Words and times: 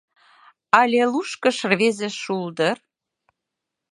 Але 0.79 1.01
лушкыш 1.11 1.57
рвезе 1.71 2.09
шулдыр? 2.21 2.77